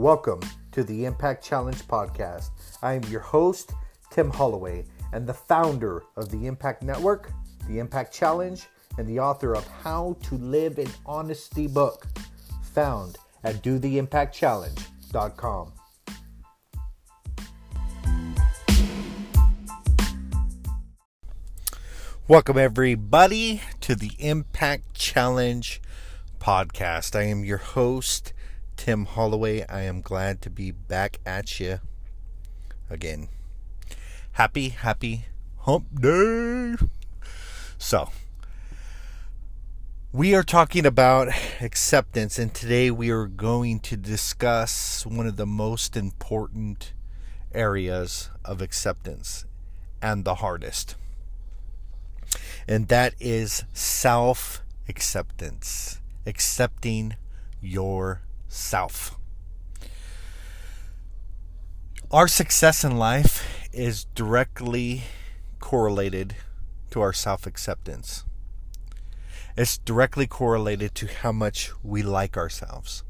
Welcome 0.00 0.40
to 0.72 0.82
the 0.82 1.04
Impact 1.04 1.44
Challenge 1.44 1.86
podcast. 1.86 2.48
I 2.80 2.94
am 2.94 3.04
your 3.10 3.20
host, 3.20 3.74
Tim 4.10 4.30
Holloway, 4.30 4.86
and 5.12 5.26
the 5.26 5.34
founder 5.34 6.04
of 6.16 6.30
the 6.30 6.46
Impact 6.46 6.82
Network, 6.82 7.30
the 7.68 7.80
Impact 7.80 8.10
Challenge, 8.10 8.66
and 8.96 9.06
the 9.06 9.20
author 9.20 9.54
of 9.54 9.68
How 9.68 10.16
to 10.22 10.36
Live 10.36 10.78
in 10.78 10.88
Honesty 11.04 11.66
book, 11.66 12.06
found 12.72 13.18
at 13.44 13.56
dotheimpactchallenge.com. 13.56 15.72
Welcome, 22.26 22.56
everybody, 22.56 23.60
to 23.82 23.94
the 23.94 24.12
Impact 24.18 24.94
Challenge 24.94 25.82
podcast. 26.40 27.14
I 27.14 27.24
am 27.24 27.44
your 27.44 27.58
host, 27.58 28.32
Tim 28.80 29.04
Holloway. 29.04 29.66
I 29.68 29.82
am 29.82 30.00
glad 30.00 30.40
to 30.40 30.48
be 30.48 30.70
back 30.70 31.20
at 31.26 31.60
you 31.60 31.80
again. 32.88 33.28
Happy, 34.32 34.70
happy 34.70 35.26
hump 35.58 36.00
day. 36.00 36.76
So, 37.76 38.08
we 40.12 40.34
are 40.34 40.42
talking 40.42 40.86
about 40.86 41.28
acceptance, 41.60 42.38
and 42.38 42.54
today 42.54 42.90
we 42.90 43.10
are 43.10 43.26
going 43.26 43.80
to 43.80 43.98
discuss 43.98 45.04
one 45.04 45.26
of 45.26 45.36
the 45.36 45.44
most 45.44 45.94
important 45.94 46.94
areas 47.52 48.30
of 48.46 48.62
acceptance 48.62 49.44
and 50.00 50.24
the 50.24 50.36
hardest 50.36 50.96
and 52.66 52.88
that 52.88 53.14
is 53.20 53.64
self 53.74 54.62
acceptance, 54.88 56.00
accepting 56.24 57.16
yourself. 58.50 59.16
Our 62.10 62.26
success 62.26 62.82
in 62.82 62.98
life 62.98 63.68
is 63.72 64.06
directly 64.16 65.02
correlated 65.60 66.34
to 66.90 67.00
our 67.00 67.12
self 67.12 67.46
acceptance. 67.46 68.24
It's 69.56 69.78
directly 69.78 70.26
correlated 70.26 70.94
to 70.96 71.06
how 71.06 71.32
much 71.32 71.72
we 71.84 72.02
like 72.02 72.36
ourselves. 72.36 73.04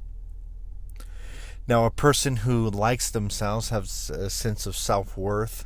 Now, 1.66 1.86
a 1.86 1.91
person 1.91 2.36
who 2.36 2.69
likes 2.69 3.10
themselves 3.10 3.70
has 3.70 4.10
a 4.10 4.28
sense 4.28 4.66
of 4.66 4.77
self 4.77 5.16
worth 5.16 5.64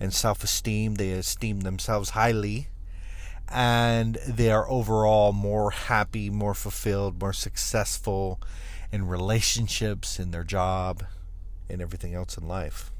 and 0.00 0.14
self 0.14 0.42
esteem. 0.42 0.94
They 0.94 1.10
esteem 1.10 1.60
themselves 1.60 2.10
highly 2.10 2.68
and 3.48 4.14
they 4.26 4.50
are 4.50 4.70
overall 4.70 5.32
more 5.32 5.70
happy, 5.70 6.30
more 6.30 6.54
fulfilled, 6.54 7.20
more 7.20 7.34
successful 7.34 8.40
in 8.92 9.08
relationships, 9.08 10.20
in 10.20 10.30
their 10.30 10.44
job, 10.44 11.04
and 11.68 11.80
everything 11.80 12.14
else 12.14 12.36
in 12.36 12.46
life. 12.46 12.92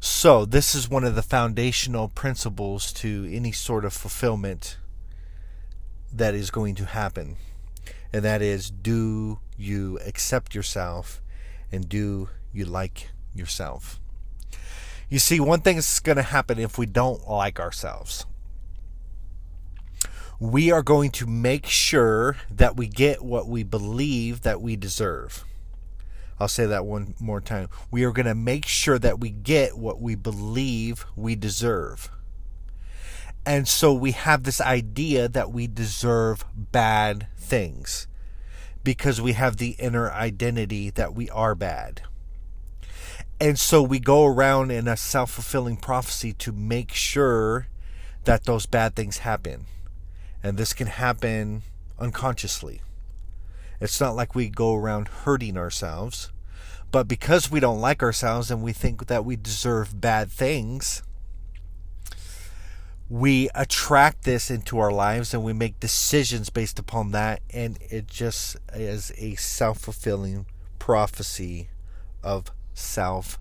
So, 0.00 0.44
this 0.44 0.74
is 0.74 0.90
one 0.90 1.04
of 1.04 1.14
the 1.14 1.22
foundational 1.22 2.08
principles 2.08 2.92
to 2.94 3.30
any 3.32 3.52
sort 3.52 3.84
of 3.84 3.94
fulfillment 3.94 4.76
that 6.12 6.34
is 6.34 6.50
going 6.50 6.74
to 6.74 6.84
happen. 6.84 7.36
And 8.12 8.22
that 8.24 8.42
is 8.42 8.70
do 8.70 9.38
you 9.56 9.98
accept 10.04 10.54
yourself 10.54 11.22
and 11.72 11.88
do 11.88 12.28
you 12.52 12.64
like 12.64 13.10
yourself? 13.34 13.98
You 15.08 15.18
see, 15.18 15.40
one 15.40 15.60
thing 15.60 15.78
is 15.78 16.00
going 16.00 16.16
to 16.16 16.22
happen 16.22 16.58
if 16.58 16.76
we 16.76 16.86
don't 16.86 17.26
like 17.28 17.58
ourselves 17.58 18.26
we 20.50 20.70
are 20.70 20.82
going 20.82 21.10
to 21.10 21.26
make 21.26 21.64
sure 21.64 22.36
that 22.50 22.76
we 22.76 22.86
get 22.86 23.24
what 23.24 23.48
we 23.48 23.62
believe 23.62 24.42
that 24.42 24.60
we 24.60 24.76
deserve. 24.76 25.42
I'll 26.38 26.48
say 26.48 26.66
that 26.66 26.84
one 26.84 27.14
more 27.18 27.40
time. 27.40 27.70
We 27.90 28.04
are 28.04 28.12
going 28.12 28.26
to 28.26 28.34
make 28.34 28.66
sure 28.66 28.98
that 28.98 29.18
we 29.18 29.30
get 29.30 29.78
what 29.78 30.02
we 30.02 30.14
believe 30.14 31.06
we 31.16 31.34
deserve. 31.34 32.10
And 33.46 33.66
so 33.66 33.94
we 33.94 34.10
have 34.10 34.42
this 34.42 34.60
idea 34.60 35.28
that 35.28 35.50
we 35.50 35.66
deserve 35.66 36.44
bad 36.54 37.26
things 37.38 38.06
because 38.82 39.22
we 39.22 39.32
have 39.32 39.56
the 39.56 39.70
inner 39.78 40.10
identity 40.10 40.90
that 40.90 41.14
we 41.14 41.30
are 41.30 41.54
bad. 41.54 42.02
And 43.40 43.58
so 43.58 43.82
we 43.82 43.98
go 43.98 44.26
around 44.26 44.70
in 44.70 44.88
a 44.88 44.96
self 44.98 45.30
fulfilling 45.30 45.78
prophecy 45.78 46.34
to 46.34 46.52
make 46.52 46.92
sure 46.92 47.68
that 48.24 48.44
those 48.44 48.66
bad 48.66 48.94
things 48.94 49.18
happen. 49.18 49.64
And 50.44 50.58
this 50.58 50.74
can 50.74 50.88
happen 50.88 51.62
unconsciously. 51.98 52.82
It's 53.80 53.98
not 53.98 54.14
like 54.14 54.34
we 54.34 54.50
go 54.50 54.74
around 54.74 55.08
hurting 55.08 55.56
ourselves, 55.56 56.30
but 56.92 57.08
because 57.08 57.50
we 57.50 57.60
don't 57.60 57.80
like 57.80 58.02
ourselves 58.02 58.50
and 58.50 58.62
we 58.62 58.74
think 58.74 59.06
that 59.06 59.24
we 59.24 59.36
deserve 59.36 60.02
bad 60.02 60.30
things, 60.30 61.02
we 63.08 63.48
attract 63.54 64.24
this 64.24 64.50
into 64.50 64.78
our 64.78 64.92
lives 64.92 65.32
and 65.32 65.42
we 65.42 65.54
make 65.54 65.80
decisions 65.80 66.50
based 66.50 66.78
upon 66.78 67.12
that, 67.12 67.40
and 67.50 67.78
it 67.80 68.06
just 68.06 68.56
is 68.74 69.12
a 69.16 69.34
self 69.36 69.78
fulfilling 69.78 70.44
prophecy 70.78 71.68
of 72.22 72.50
self 72.74 73.38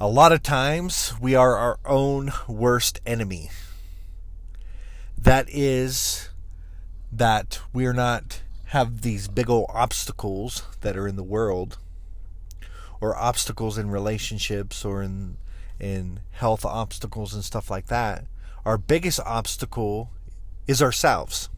A 0.00 0.06
lot 0.06 0.30
of 0.30 0.44
times 0.44 1.12
we 1.20 1.34
are 1.34 1.56
our 1.56 1.80
own 1.84 2.30
worst 2.46 3.00
enemy. 3.04 3.50
That 5.20 5.48
is 5.48 6.28
that 7.10 7.58
we're 7.72 7.92
not 7.92 8.42
have 8.66 9.00
these 9.00 9.26
big 9.26 9.50
old 9.50 9.66
obstacles 9.74 10.62
that 10.82 10.96
are 10.96 11.08
in 11.08 11.16
the 11.16 11.24
world 11.24 11.78
or 13.00 13.16
obstacles 13.16 13.76
in 13.76 13.90
relationships 13.90 14.84
or 14.84 15.02
in 15.02 15.36
in 15.80 16.20
health 16.30 16.64
obstacles 16.64 17.34
and 17.34 17.44
stuff 17.44 17.68
like 17.68 17.86
that. 17.86 18.24
Our 18.64 18.78
biggest 18.78 19.18
obstacle 19.26 20.10
is 20.68 20.80
ourselves. 20.80 21.48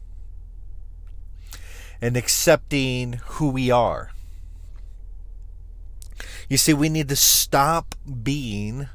And 2.01 2.17
accepting 2.17 3.19
who 3.23 3.49
we 3.49 3.69
are 3.69 4.09
you 6.51 6.57
see, 6.57 6.73
we 6.73 6.89
need 6.89 7.07
to 7.07 7.15
stop 7.15 7.95
being 8.23 8.89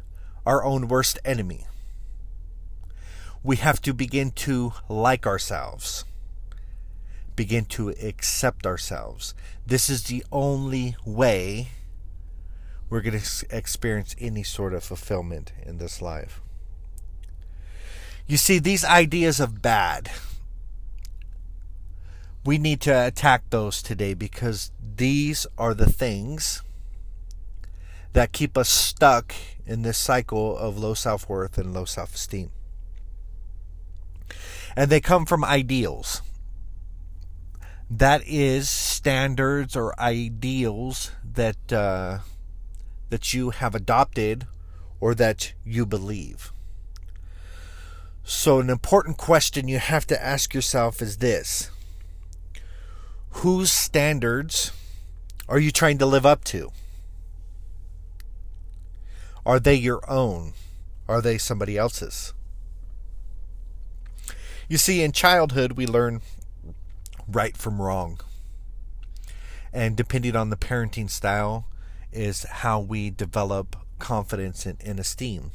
our 0.45 0.63
own 0.63 0.89
worst 0.89 1.19
enemy. 1.25 1.65
We 3.43 3.57
have 3.57 3.81
to 3.81 3.95
begin 3.95 4.33
to 4.33 4.75
like 4.91 5.27
ourselves, 5.27 6.05
begin 7.35 7.65
to 7.77 7.95
accept 8.03 8.67
ourselves. 8.67 9.33
This 9.67 9.89
is 9.89 10.03
the 10.03 10.23
only 10.31 10.97
way 11.07 11.69
we're 12.91 13.01
going 13.01 13.19
to 13.19 13.47
experience 13.49 14.15
any 14.21 14.43
sort 14.43 14.75
of 14.75 14.85
fulfillment 14.85 15.55
in 15.65 15.79
this 15.79 16.03
life. 16.03 16.43
You 18.27 18.37
see, 18.37 18.59
these 18.59 18.85
ideas 18.85 19.41
of 19.41 19.63
bad, 19.63 20.11
we 22.45 22.59
need 22.59 22.83
to 22.83 23.07
attack 23.07 23.45
those 23.49 23.81
today 23.81 24.13
because 24.13 24.73
these 24.99 25.47
are 25.57 25.73
the 25.73 25.91
things 25.91 26.61
that 28.17 28.33
keep 28.33 28.57
us 28.57 28.71
stuck 28.71 29.35
in 29.67 29.83
this 29.83 29.99
cycle 29.99 30.57
of 30.57 30.79
low 30.79 30.95
self 30.95 31.29
worth 31.29 31.59
and 31.59 31.75
low 31.75 31.85
self 31.85 32.15
esteem. 32.15 32.49
And 34.75 34.91
they 34.91 35.03
come 35.03 35.27
from 35.27 35.45
ideals. 35.45 36.23
That 37.91 38.23
is 38.27 38.71
standards 38.71 39.77
or 39.77 40.01
ideals 40.01 41.11
that 41.23 41.71
uh, 41.71 42.21
that 43.11 43.35
you 43.35 43.51
have 43.51 43.75
adopted 43.75 44.47
or 44.99 45.15
that 45.15 45.53
you 45.63 45.85
believe. 45.85 46.53
So, 48.25 48.61
an 48.61 48.71
important 48.71 49.19
question 49.19 49.69
you 49.69 49.79
have 49.79 50.07
to 50.07 50.25
ask 50.25 50.55
yourself 50.55 51.03
is 51.03 51.19
this 51.19 51.71
Whose 53.43 53.71
standards 53.71 54.73
are 55.51 55.59
you 55.59 55.71
trying 55.71 55.99
to 55.99 56.07
live 56.07 56.25
up 56.25 56.45
to? 56.45 56.73
Are 59.47 59.61
they 59.61 59.77
your 59.77 60.03
own? 60.11 60.55
Are 61.07 61.23
they 61.23 61.39
somebody 61.39 61.79
else's? 61.79 62.35
You 64.69 64.77
see, 64.77 65.05
in 65.05 65.13
childhood, 65.13 65.75
we 65.75 65.87
learn 65.87 66.21
right 67.29 67.57
from 67.57 67.81
wrong. 67.81 68.19
And 69.73 69.97
depending 69.97 70.35
on 70.35 70.51
the 70.51 70.57
parenting 70.57 71.09
style, 71.09 71.69
is 72.11 72.43
how 72.43 72.81
we 72.81 73.09
develop 73.09 73.77
confidence 74.01 74.67
and, 74.67 74.79
and 74.85 74.99
esteem. 74.99 75.53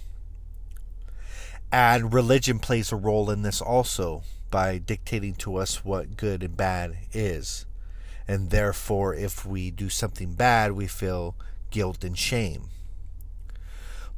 And 1.69 2.13
religion 2.13 2.59
plays 2.59 2.93
a 2.93 2.95
role 2.95 3.29
in 3.29 3.41
this 3.41 3.59
also 3.59 4.23
by 4.49 4.77
dictating 4.77 5.35
to 5.35 5.57
us 5.57 5.83
what 5.83 6.15
good 6.15 6.43
and 6.43 6.55
bad 6.55 6.95
is. 7.11 7.65
And 8.25 8.51
therefore, 8.51 9.13
if 9.13 9.45
we 9.45 9.69
do 9.69 9.89
something 9.89 10.33
bad, 10.35 10.71
we 10.71 10.87
feel 10.87 11.35
guilt 11.71 12.05
and 12.05 12.17
shame. 12.17 12.69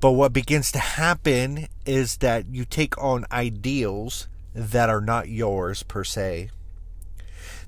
But 0.04 0.12
what 0.12 0.34
begins 0.34 0.70
to 0.74 0.80
happen 0.80 1.70
is 1.86 2.18
that 2.18 2.48
you 2.52 2.66
take 2.66 3.02
on 3.02 3.26
ideals 3.32 4.28
that 4.54 4.90
are 4.90 5.00
not 5.00 5.30
yours 5.30 5.84
per 5.84 6.04
se, 6.04 6.50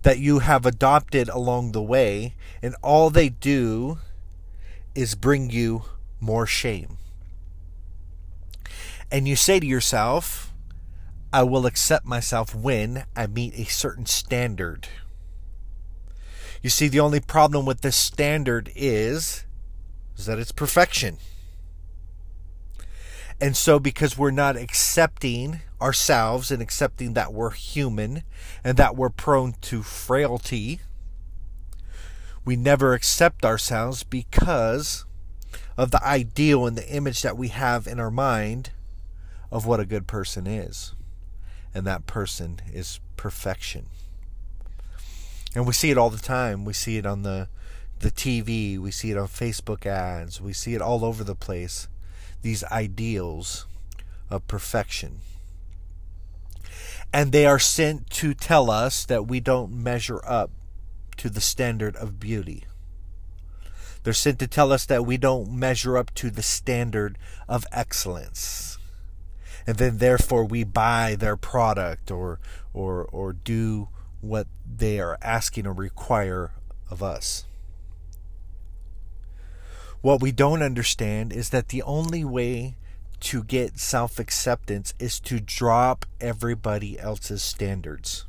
that 0.01 0.19
you 0.19 0.39
have 0.39 0.65
adopted 0.65 1.29
along 1.29 1.71
the 1.71 1.81
way, 1.81 2.35
and 2.61 2.75
all 2.83 3.09
they 3.09 3.29
do 3.29 3.99
is 4.95 5.15
bring 5.15 5.49
you 5.49 5.83
more 6.19 6.45
shame. 6.45 6.97
And 9.09 9.29
you 9.29 9.37
say 9.37 9.61
to 9.61 9.65
yourself, 9.65 10.51
I 11.31 11.43
will 11.43 11.65
accept 11.65 12.05
myself 12.05 12.53
when 12.53 13.05
I 13.15 13.27
meet 13.27 13.57
a 13.57 13.63
certain 13.63 14.07
standard. 14.07 14.89
You 16.61 16.69
see, 16.69 16.89
the 16.89 16.99
only 16.99 17.21
problem 17.21 17.65
with 17.65 17.79
this 17.79 17.95
standard 17.95 18.73
is, 18.75 19.45
is 20.17 20.25
that 20.25 20.37
it's 20.37 20.51
perfection. 20.51 21.17
And 23.39 23.57
so, 23.57 23.79
because 23.79 24.17
we're 24.17 24.31
not 24.31 24.55
accepting 24.55 25.59
ourselves 25.81 26.51
and 26.51 26.61
accepting 26.61 27.13
that 27.13 27.33
we're 27.33 27.51
human 27.51 28.23
and 28.63 28.77
that 28.77 28.95
we're 28.95 29.09
prone 29.09 29.55
to 29.61 29.83
frailty, 29.83 30.79
we 32.45 32.55
never 32.55 32.93
accept 32.93 33.43
ourselves 33.43 34.03
because 34.03 35.05
of 35.77 35.91
the 35.91 36.03
ideal 36.05 36.65
and 36.65 36.77
the 36.77 36.87
image 36.87 37.21
that 37.23 37.37
we 37.37 37.49
have 37.49 37.87
in 37.87 37.99
our 37.99 38.11
mind 38.11 38.69
of 39.51 39.65
what 39.65 39.81
a 39.81 39.85
good 39.85 40.07
person 40.07 40.47
is. 40.47 40.95
And 41.73 41.85
that 41.85 42.07
person 42.07 42.61
is 42.71 43.01
perfection. 43.17 43.87
And 45.53 45.67
we 45.67 45.73
see 45.73 45.91
it 45.91 45.97
all 45.97 46.09
the 46.09 46.17
time. 46.17 46.63
We 46.63 46.73
see 46.73 46.97
it 46.97 47.05
on 47.05 47.23
the 47.23 47.49
the 47.99 48.11
TV, 48.11 48.77
we 48.77 48.91
see 48.91 49.11
it 49.11 49.17
on 49.17 49.27
Facebook 49.27 49.85
ads, 49.85 50.41
we 50.41 50.51
see 50.51 50.75
it 50.75 50.81
all 50.81 51.05
over 51.05 51.23
the 51.23 51.33
place 51.33 51.87
these 52.45 52.63
ideals 52.65 53.65
of 54.29 54.47
perfection. 54.47 55.17
And 57.11 57.31
they 57.31 57.47
are 57.47 57.57
sent 57.57 58.11
to 58.11 58.35
tell 58.35 58.69
us 58.69 59.03
that 59.05 59.25
we 59.25 59.39
don't 59.39 59.71
measure 59.71 60.21
up 60.23 60.51
to 61.17 61.31
the 61.31 61.41
standard 61.41 61.95
of 61.95 62.19
beauty. 62.19 62.65
They're 64.03 64.13
sent 64.13 64.37
to 64.37 64.47
tell 64.47 64.71
us 64.71 64.85
that 64.85 65.07
we 65.07 65.17
don't 65.17 65.49
measure 65.53 65.97
up 65.97 66.13
to 66.13 66.29
the 66.29 66.43
standard 66.43 67.17
of 67.49 67.65
excellence. 67.71 68.77
And 69.65 69.77
then 69.77 69.97
therefore 69.97 70.45
we 70.45 70.63
buy 70.63 71.15
their 71.15 71.35
product 71.35 72.11
or 72.11 72.39
or 72.75 73.05
or 73.05 73.33
do 73.33 73.87
what 74.21 74.45
they 74.63 74.99
are 74.99 75.17
asking 75.19 75.65
or 75.65 75.73
require 75.73 76.51
of 76.91 77.01
us. 77.01 77.45
What 80.05 80.21
we 80.21 80.31
don't 80.31 80.61
understand 80.61 81.33
is 81.33 81.49
that 81.49 81.69
the 81.69 81.81
only 81.81 82.23
way 82.23 82.75
to 83.21 83.43
get 83.43 83.79
self 83.79 84.19
acceptance 84.19 84.93
is 84.99 85.19
to 85.21 85.39
drop 85.39 86.05
everybody 86.21 86.99
else's 86.99 87.41
standards. 87.41 88.27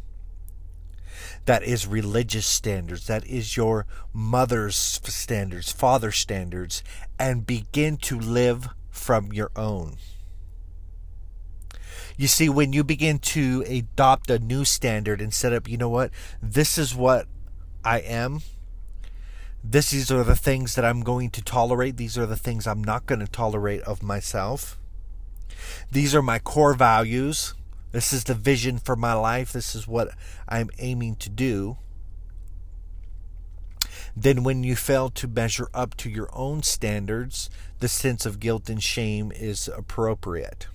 That 1.44 1.62
is 1.62 1.86
religious 1.86 2.46
standards, 2.46 3.06
that 3.08 3.26
is 3.26 3.58
your 3.58 3.84
mother's 4.14 4.74
standards, 4.74 5.70
father's 5.70 6.16
standards, 6.16 6.82
and 7.18 7.46
begin 7.46 7.98
to 7.98 8.18
live 8.18 8.70
from 8.88 9.30
your 9.34 9.50
own. 9.54 9.96
You 12.16 12.26
see, 12.26 12.48
when 12.48 12.72
you 12.72 12.84
begin 12.84 13.18
to 13.18 13.62
adopt 13.68 14.30
a 14.30 14.38
new 14.38 14.64
standard 14.64 15.20
and 15.20 15.34
set 15.34 15.52
up, 15.52 15.68
you 15.68 15.76
know 15.76 15.90
what, 15.90 16.10
this 16.40 16.78
is 16.78 16.94
what 16.94 17.26
I 17.84 17.98
am, 17.98 18.40
this, 19.70 19.90
these 19.90 20.10
are 20.12 20.22
the 20.22 20.36
things 20.36 20.74
that 20.76 20.84
I'm 20.84 21.02
going 21.02 21.30
to 21.30 21.42
tolerate. 21.42 21.96
These 21.96 22.16
are 22.16 22.26
the 22.26 22.36
things 22.36 22.66
I'm 22.66 22.84
not 22.84 23.06
going 23.06 23.18
to 23.20 23.26
tolerate 23.26 23.82
of 23.82 24.02
myself. 24.02 24.78
These 25.90 26.14
are 26.14 26.22
my 26.22 26.38
core 26.38 26.74
values. 26.74 27.54
This 27.90 28.12
is 28.12 28.24
the 28.24 28.34
vision 28.34 28.78
for 28.78 28.94
my 28.94 29.12
life. 29.14 29.52
This 29.52 29.74
is 29.74 29.88
what 29.88 30.10
I'm 30.48 30.70
aiming 30.78 31.16
to 31.16 31.30
do. 31.30 31.78
Then, 34.16 34.44
when 34.44 34.64
you 34.64 34.76
fail 34.76 35.10
to 35.10 35.28
measure 35.28 35.68
up 35.74 35.96
to 35.98 36.08
your 36.08 36.30
own 36.32 36.62
standards, 36.62 37.50
the 37.80 37.88
sense 37.88 38.24
of 38.24 38.40
guilt 38.40 38.70
and 38.70 38.82
shame 38.82 39.30
is 39.34 39.68
appropriate. 39.68 40.68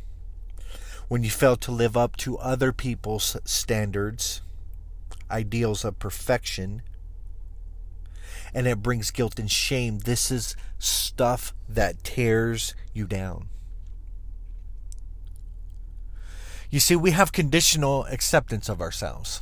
When 1.08 1.24
you 1.24 1.32
fail 1.32 1.56
to 1.58 1.72
live 1.72 1.98
up 1.98 2.18
to 2.18 2.38
other 2.38 2.72
people's 2.72 3.38
standards, 3.46 4.42
ideals 5.32 5.84
of 5.84 5.98
perfection, 5.98 6.84
and 8.54 8.68
it 8.68 8.82
brings 8.82 9.12
guilt 9.12 9.40
and 9.40 9.50
shame. 9.50 10.00
This 10.00 10.32
is 10.32 10.56
stuff 10.80 11.54
that 11.70 12.04
tears 12.04 12.76
you 12.94 13.08
down. 13.08 13.48
You 16.70 16.80
see, 16.80 16.96
we 16.96 17.12
have 17.12 17.32
conditional 17.32 18.06
acceptance 18.06 18.70
of 18.70 18.82
ourselves. 18.82 19.42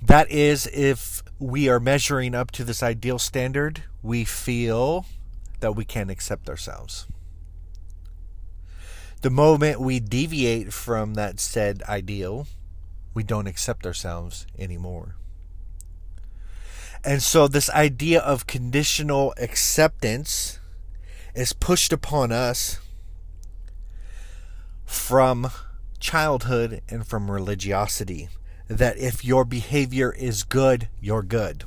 That 0.00 0.30
is, 0.30 0.68
if 0.72 1.22
we 1.38 1.68
are 1.68 1.80
measuring 1.80 2.34
up 2.34 2.50
to 2.52 2.64
this 2.64 2.82
ideal 2.82 3.18
standard, 3.18 3.82
we 4.02 4.24
feel 4.24 5.04
that 5.58 5.72
we 5.72 5.84
can't 5.84 6.10
accept 6.10 6.48
ourselves. 6.48 7.06
The 9.22 9.30
moment 9.30 9.80
we 9.80 10.00
deviate 10.00 10.72
from 10.72 11.14
that 11.14 11.38
said 11.40 11.82
ideal, 11.88 12.46
we 13.12 13.22
don't 13.22 13.46
accept 13.46 13.84
ourselves 13.84 14.46
anymore. 14.58 15.16
And 17.02 17.22
so, 17.22 17.48
this 17.48 17.70
idea 17.70 18.20
of 18.20 18.46
conditional 18.46 19.32
acceptance 19.38 20.58
is 21.34 21.52
pushed 21.52 21.92
upon 21.92 22.30
us 22.30 22.78
from 24.84 25.50
childhood 25.98 26.82
and 26.88 27.06
from 27.06 27.30
religiosity. 27.30 28.28
That 28.68 28.98
if 28.98 29.24
your 29.24 29.44
behavior 29.44 30.12
is 30.12 30.44
good, 30.44 30.88
you're 31.00 31.22
good. 31.22 31.64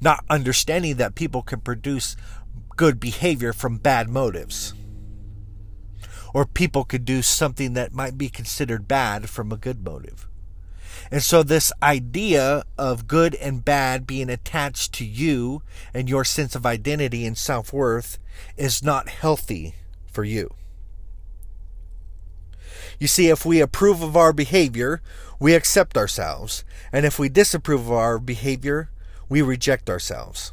Not 0.00 0.24
understanding 0.28 0.96
that 0.96 1.14
people 1.14 1.42
can 1.42 1.60
produce 1.60 2.16
good 2.76 3.00
behavior 3.00 3.52
from 3.52 3.78
bad 3.78 4.08
motives. 4.08 4.74
Or 6.34 6.44
people 6.44 6.84
could 6.84 7.04
do 7.04 7.22
something 7.22 7.72
that 7.72 7.94
might 7.94 8.18
be 8.18 8.28
considered 8.28 8.86
bad 8.86 9.30
from 9.30 9.50
a 9.50 9.56
good 9.56 9.82
motive. 9.82 10.28
And 11.10 11.22
so, 11.22 11.42
this 11.42 11.72
idea 11.82 12.64
of 12.78 13.06
good 13.06 13.34
and 13.36 13.64
bad 13.64 14.06
being 14.06 14.30
attached 14.30 14.92
to 14.94 15.04
you 15.04 15.62
and 15.94 16.08
your 16.08 16.24
sense 16.24 16.54
of 16.54 16.66
identity 16.66 17.26
and 17.26 17.36
self 17.36 17.72
worth 17.72 18.18
is 18.56 18.82
not 18.82 19.08
healthy 19.08 19.74
for 20.06 20.24
you. 20.24 20.54
You 22.98 23.06
see, 23.06 23.28
if 23.28 23.44
we 23.44 23.60
approve 23.60 24.02
of 24.02 24.16
our 24.16 24.32
behavior, 24.32 25.02
we 25.38 25.54
accept 25.54 25.96
ourselves. 25.96 26.64
And 26.92 27.04
if 27.04 27.18
we 27.18 27.28
disapprove 27.28 27.80
of 27.86 27.92
our 27.92 28.18
behavior, 28.18 28.90
we 29.28 29.42
reject 29.42 29.90
ourselves. 29.90 30.52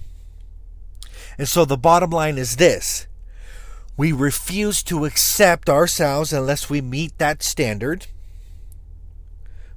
And 1.38 1.48
so 1.48 1.66
the 1.66 1.78
bottom 1.78 2.10
line 2.10 2.38
is 2.38 2.58
this 2.58 3.08
we 3.96 4.12
refuse 4.12 4.82
to 4.84 5.06
accept 5.06 5.70
ourselves 5.70 6.34
unless 6.34 6.70
we 6.70 6.82
meet 6.82 7.18
that 7.20 7.44
standard. 7.44 8.08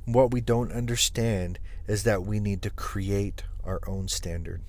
What 0.07 0.31
we 0.31 0.41
don't 0.41 0.73
understand 0.73 1.59
is 1.87 2.05
that 2.05 2.23
we 2.23 2.41
need 2.41 2.63
to 2.63 2.71
create 2.71 3.43
our 3.65 3.81
own 3.87 4.09
standard. 4.09 4.63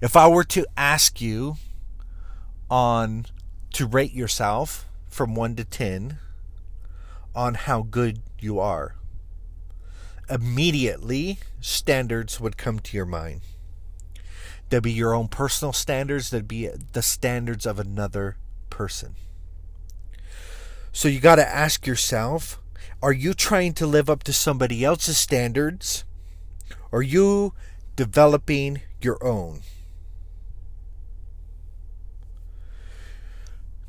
If 0.00 0.16
I 0.16 0.26
were 0.26 0.44
to 0.44 0.66
ask 0.76 1.20
you 1.20 1.56
on 2.70 3.26
to 3.74 3.86
rate 3.86 4.12
yourself 4.12 4.88
from 5.06 5.34
1 5.34 5.56
to 5.56 5.64
10 5.64 6.18
on 7.34 7.54
how 7.54 7.82
good 7.82 8.22
you 8.40 8.58
are, 8.58 8.96
immediately 10.30 11.38
standards 11.60 12.40
would 12.40 12.56
come 12.56 12.78
to 12.80 12.96
your 12.96 13.06
mind. 13.06 13.42
There'd 14.70 14.82
be 14.82 14.92
your 14.92 15.12
own 15.12 15.28
personal 15.28 15.74
standards, 15.74 16.30
there'd 16.30 16.48
be 16.48 16.68
the 16.68 17.02
standards 17.02 17.66
of 17.66 17.78
another 17.78 18.36
person. 18.70 19.16
So 20.90 21.08
you 21.08 21.20
got 21.20 21.36
to 21.36 21.46
ask 21.46 21.86
yourself 21.86 22.61
are 23.02 23.12
you 23.12 23.34
trying 23.34 23.72
to 23.74 23.86
live 23.86 24.08
up 24.08 24.22
to 24.22 24.32
somebody 24.32 24.84
else's 24.84 25.18
standards? 25.18 26.04
Are 26.92 27.02
you 27.02 27.52
developing 27.96 28.80
your 29.00 29.22
own? 29.24 29.62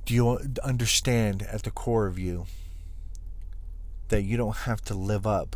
Do 0.05 0.15
you 0.15 0.39
understand 0.63 1.43
at 1.43 1.61
the 1.61 1.69
core 1.69 2.07
of 2.07 2.17
you 2.17 2.47
that 4.07 4.23
you 4.23 4.35
don't 4.35 4.57
have 4.57 4.81
to 4.85 4.95
live 4.95 5.27
up 5.27 5.55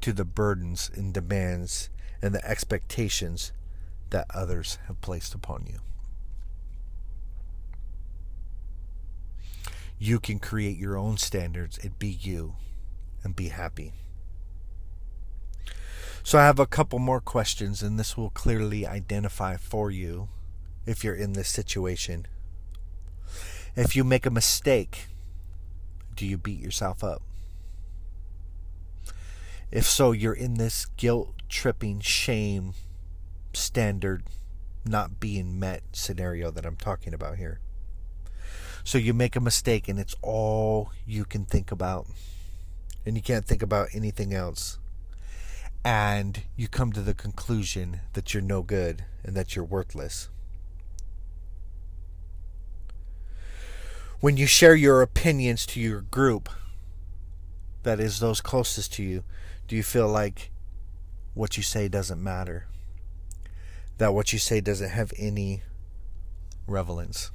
to 0.00 0.12
the 0.12 0.24
burdens 0.24 0.88
and 0.94 1.12
demands 1.12 1.90
and 2.22 2.32
the 2.32 2.46
expectations 2.48 3.52
that 4.10 4.26
others 4.32 4.78
have 4.86 5.00
placed 5.00 5.34
upon 5.34 5.66
you? 5.66 5.80
You 9.98 10.20
can 10.20 10.38
create 10.38 10.78
your 10.78 10.96
own 10.96 11.16
standards 11.16 11.76
and 11.76 11.98
be 11.98 12.08
you 12.08 12.54
and 13.24 13.34
be 13.34 13.48
happy. 13.48 13.92
So, 16.22 16.38
I 16.38 16.44
have 16.44 16.58
a 16.58 16.66
couple 16.66 16.98
more 16.98 17.20
questions, 17.20 17.82
and 17.82 17.98
this 17.98 18.16
will 18.16 18.30
clearly 18.30 18.86
identify 18.86 19.56
for 19.56 19.90
you 19.90 20.28
if 20.86 21.02
you're 21.02 21.14
in 21.14 21.32
this 21.32 21.48
situation. 21.48 22.26
If 23.76 23.96
you 23.96 24.04
make 24.04 24.24
a 24.24 24.30
mistake, 24.30 25.08
do 26.14 26.24
you 26.24 26.38
beat 26.38 26.60
yourself 26.60 27.02
up? 27.02 27.22
If 29.70 29.84
so, 29.84 30.12
you're 30.12 30.32
in 30.32 30.54
this 30.54 30.86
guilt 30.96 31.34
tripping 31.48 32.00
shame 32.00 32.74
standard 33.52 34.22
not 34.84 35.18
being 35.18 35.58
met 35.58 35.82
scenario 35.92 36.50
that 36.50 36.66
I'm 36.66 36.76
talking 36.76 37.14
about 37.14 37.38
here. 37.38 37.60
So 38.84 38.98
you 38.98 39.14
make 39.14 39.34
a 39.34 39.40
mistake 39.40 39.88
and 39.88 39.98
it's 39.98 40.14
all 40.20 40.90
you 41.06 41.24
can 41.24 41.44
think 41.44 41.72
about. 41.72 42.06
And 43.06 43.16
you 43.16 43.22
can't 43.22 43.46
think 43.46 43.62
about 43.62 43.88
anything 43.92 44.32
else. 44.32 44.78
And 45.84 46.42
you 46.56 46.68
come 46.68 46.92
to 46.92 47.02
the 47.02 47.14
conclusion 47.14 48.00
that 48.14 48.32
you're 48.32 48.42
no 48.42 48.62
good 48.62 49.04
and 49.22 49.36
that 49.36 49.54
you're 49.54 49.64
worthless. 49.64 50.30
When 54.20 54.38
you 54.38 54.46
share 54.46 54.74
your 54.74 55.02
opinions 55.02 55.66
to 55.66 55.80
your 55.80 56.00
group, 56.00 56.48
that 57.82 58.00
is 58.00 58.20
those 58.20 58.40
closest 58.40 58.94
to 58.94 59.02
you, 59.02 59.24
do 59.68 59.76
you 59.76 59.82
feel 59.82 60.08
like 60.08 60.50
what 61.34 61.58
you 61.58 61.62
say 61.62 61.88
doesn't 61.88 62.22
matter? 62.22 62.66
That 63.98 64.14
what 64.14 64.32
you 64.32 64.38
say 64.38 64.62
doesn't 64.62 64.88
have 64.88 65.12
any 65.18 65.62
relevance? 66.66 67.30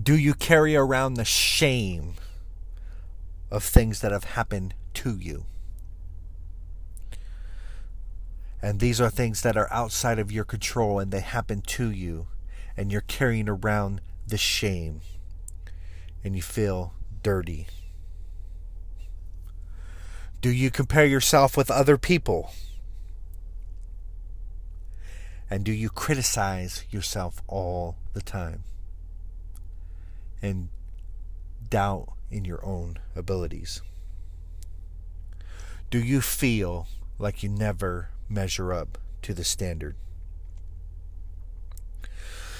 Do 0.00 0.16
you 0.16 0.34
carry 0.34 0.76
around 0.76 1.14
the 1.14 1.24
shame 1.24 2.14
of 3.52 3.62
things 3.62 4.00
that 4.00 4.10
have 4.10 4.24
happened 4.24 4.74
to 4.94 5.16
you? 5.16 5.44
And 8.62 8.80
these 8.80 8.98
are 9.00 9.10
things 9.10 9.42
that 9.42 9.56
are 9.58 9.70
outside 9.70 10.18
of 10.18 10.32
your 10.32 10.44
control 10.44 10.98
and 10.98 11.12
they 11.12 11.20
happen 11.20 11.60
to 11.60 11.90
you, 11.90 12.28
and 12.76 12.90
you're 12.90 13.02
carrying 13.02 13.48
around 13.48 14.00
the 14.26 14.38
shame, 14.38 15.02
and 16.24 16.34
you 16.34 16.40
feel 16.40 16.94
dirty. 17.22 17.66
Do 20.40 20.50
you 20.50 20.70
compare 20.70 21.06
yourself 21.06 21.56
with 21.56 21.70
other 21.70 21.98
people? 21.98 22.52
And 25.50 25.62
do 25.62 25.72
you 25.72 25.90
criticize 25.90 26.86
yourself 26.90 27.42
all 27.46 27.96
the 28.14 28.22
time? 28.22 28.64
And 30.40 30.70
doubt 31.68 32.14
in 32.32 32.44
your 32.44 32.64
own 32.64 32.98
abilities? 33.14 33.82
Do 35.90 35.98
you 35.98 36.20
feel 36.20 36.88
like 37.18 37.42
you 37.42 37.48
never 37.48 38.08
measure 38.28 38.72
up 38.72 38.98
to 39.22 39.34
the 39.34 39.44
standard? 39.44 39.94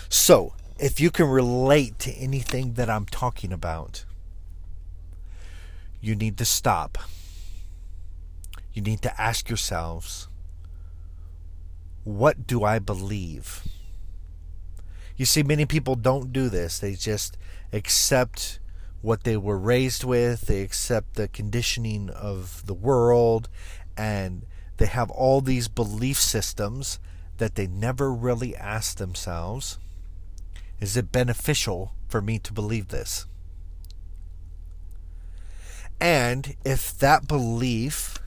So, 0.08 0.54
if 0.78 1.00
you 1.00 1.10
can 1.10 1.26
relate 1.26 1.98
to 2.00 2.12
anything 2.12 2.74
that 2.74 2.90
I'm 2.90 3.06
talking 3.06 3.52
about, 3.52 4.04
you 6.00 6.14
need 6.14 6.36
to 6.38 6.44
stop 6.44 6.98
you 8.72 8.82
need 8.82 9.02
to 9.02 9.20
ask 9.20 9.48
yourselves 9.48 10.28
what 12.04 12.46
do 12.46 12.64
I 12.64 12.78
believe? 12.80 13.62
You 15.16 15.24
see, 15.24 15.44
many 15.44 15.66
people 15.66 15.94
don't 15.94 16.32
do 16.32 16.48
this. 16.48 16.80
They 16.80 16.94
just 16.94 17.36
accept 17.72 18.58
what 19.02 19.24
they 19.24 19.36
were 19.36 19.58
raised 19.58 20.04
with, 20.04 20.42
they 20.42 20.62
accept 20.62 21.14
the 21.14 21.28
conditioning 21.28 22.08
of 22.10 22.64
the 22.66 22.74
world, 22.74 23.48
and 23.96 24.46
they 24.78 24.86
have 24.86 25.10
all 25.10 25.40
these 25.40 25.68
belief 25.68 26.18
systems 26.18 26.98
that 27.36 27.56
they 27.56 27.66
never 27.66 28.12
really 28.12 28.56
ask 28.56 28.96
themselves 28.96 29.78
is 30.80 30.96
it 30.96 31.12
beneficial 31.12 31.94
for 32.08 32.20
me 32.20 32.40
to 32.40 32.52
believe 32.52 32.88
this? 32.88 33.26
And 36.00 36.56
if 36.64 36.98
that 36.98 37.28
belief 37.28 38.18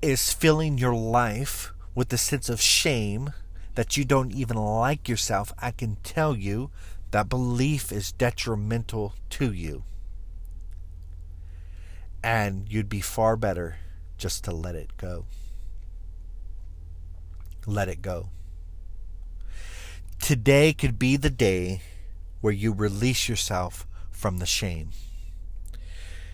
is 0.00 0.32
filling 0.32 0.78
your 0.78 0.94
life 0.94 1.74
with 1.94 2.10
a 2.14 2.16
sense 2.16 2.48
of 2.48 2.62
shame 2.62 3.34
that 3.74 3.98
you 3.98 4.06
don't 4.06 4.32
even 4.32 4.56
like 4.56 5.06
yourself, 5.06 5.52
I 5.58 5.70
can 5.70 5.96
tell 5.96 6.34
you 6.34 6.70
that 7.10 7.28
belief 7.28 7.90
is 7.90 8.12
detrimental 8.12 9.14
to 9.30 9.52
you. 9.52 9.84
And 12.22 12.66
you'd 12.68 12.88
be 12.88 13.00
far 13.00 13.36
better 13.36 13.76
just 14.18 14.44
to 14.44 14.52
let 14.52 14.74
it 14.74 14.96
go. 14.96 15.26
Let 17.66 17.88
it 17.88 18.02
go. 18.02 18.30
Today 20.20 20.72
could 20.72 20.98
be 20.98 21.16
the 21.16 21.30
day 21.30 21.80
where 22.40 22.52
you 22.52 22.72
release 22.72 23.28
yourself 23.28 23.86
from 24.10 24.38
the 24.38 24.46
shame. 24.46 24.90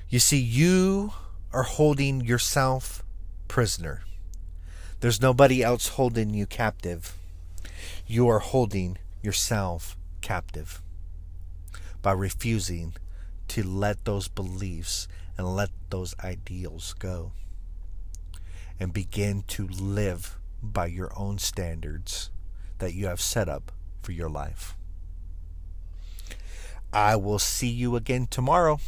You 0.09 0.19
see, 0.19 0.39
you 0.39 1.13
are 1.53 1.63
holding 1.63 2.21
yourself 2.23 3.03
prisoner. 3.47 4.03
There's 5.01 5.21
nobody 5.21 5.63
else 5.63 5.89
holding 5.89 6.31
you 6.31 6.47
captive. 6.47 7.15
You 8.07 8.27
are 8.29 8.39
holding 8.39 8.99
yourself 9.23 9.97
captive 10.25 10.81
by 12.01 12.13
refusing 12.13 12.95
to 13.47 13.63
let 13.63 14.07
those 14.07 14.27
beliefs 14.27 15.07
and 15.37 15.55
let 15.55 15.69
those 15.91 16.15
ideals 16.25 16.95
go 16.99 17.33
and 18.81 18.95
begin 18.95 19.45
to 19.47 19.69
live 19.69 20.39
by 20.63 20.87
your 20.87 21.13
own 21.15 21.39
standards 21.39 22.31
that 22.79 22.95
you 22.95 23.07
have 23.07 23.21
set 23.21 23.51
up 23.51 23.71
for 24.03 24.13
your 24.13 24.31
life. 24.31 24.75
I 26.91 27.17
will 27.17 27.39
see 27.39 27.69
you 27.69 27.95
again 27.95 28.27
tomorrow. 28.27 28.81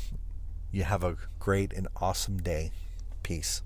You 0.73 0.85
have 0.85 1.05
a 1.05 1.17
great 1.39 1.73
and 1.75 1.87
awesome 1.97 2.39
day. 2.39 2.71
Peace. 3.23 3.63